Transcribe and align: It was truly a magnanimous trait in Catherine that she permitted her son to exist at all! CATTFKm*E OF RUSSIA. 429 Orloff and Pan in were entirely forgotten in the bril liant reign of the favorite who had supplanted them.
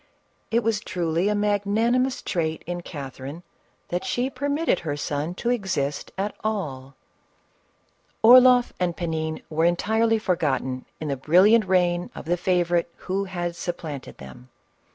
It 0.49 0.63
was 0.63 0.79
truly 0.79 1.29
a 1.29 1.35
magnanimous 1.35 2.23
trait 2.23 2.63
in 2.65 2.81
Catherine 2.81 3.43
that 3.89 4.03
she 4.03 4.31
permitted 4.31 4.79
her 4.79 4.97
son 4.97 5.35
to 5.35 5.51
exist 5.51 6.11
at 6.17 6.33
all! 6.43 6.95
CATTFKm*E 8.23 8.27
OF 8.27 8.33
RUSSIA. 8.33 8.43
429 8.43 8.53
Orloff 8.71 8.73
and 8.79 8.97
Pan 8.97 9.13
in 9.13 9.41
were 9.55 9.65
entirely 9.65 10.17
forgotten 10.17 10.85
in 10.99 11.09
the 11.09 11.15
bril 11.17 11.43
liant 11.43 11.67
reign 11.67 12.09
of 12.15 12.25
the 12.25 12.35
favorite 12.35 12.89
who 13.05 13.25
had 13.25 13.55
supplanted 13.55 14.17
them. 14.17 14.49